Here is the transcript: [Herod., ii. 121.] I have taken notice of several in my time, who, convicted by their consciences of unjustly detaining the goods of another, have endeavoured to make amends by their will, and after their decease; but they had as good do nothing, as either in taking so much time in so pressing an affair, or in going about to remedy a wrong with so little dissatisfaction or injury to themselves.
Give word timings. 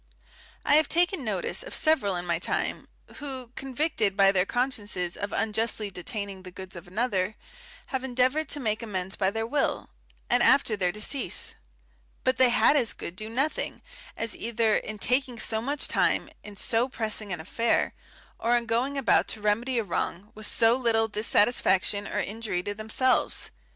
[Herod., 0.65 0.65
ii. 0.65 0.71
121.] 0.73 0.73
I 0.73 0.77
have 0.77 0.87
taken 1.11 1.23
notice 1.23 1.61
of 1.61 1.75
several 1.75 2.15
in 2.15 2.25
my 2.25 2.39
time, 2.39 2.87
who, 3.17 3.51
convicted 3.55 4.17
by 4.17 4.31
their 4.31 4.47
consciences 4.47 5.15
of 5.15 5.31
unjustly 5.31 5.91
detaining 5.91 6.41
the 6.41 6.49
goods 6.49 6.75
of 6.75 6.87
another, 6.87 7.35
have 7.89 8.03
endeavoured 8.03 8.49
to 8.49 8.59
make 8.59 8.81
amends 8.81 9.15
by 9.15 9.29
their 9.29 9.45
will, 9.45 9.91
and 10.27 10.41
after 10.41 10.75
their 10.75 10.91
decease; 10.91 11.53
but 12.23 12.37
they 12.37 12.49
had 12.49 12.75
as 12.75 12.93
good 12.93 13.15
do 13.15 13.29
nothing, 13.29 13.83
as 14.17 14.35
either 14.35 14.75
in 14.75 14.97
taking 14.97 15.37
so 15.37 15.61
much 15.61 15.87
time 15.87 16.31
in 16.43 16.57
so 16.57 16.89
pressing 16.89 17.31
an 17.31 17.39
affair, 17.39 17.93
or 18.39 18.57
in 18.57 18.65
going 18.65 18.97
about 18.97 19.27
to 19.27 19.39
remedy 19.39 19.77
a 19.77 19.83
wrong 19.83 20.31
with 20.33 20.47
so 20.47 20.75
little 20.75 21.07
dissatisfaction 21.07 22.07
or 22.07 22.19
injury 22.19 22.63
to 22.63 22.73
themselves. 22.73 23.51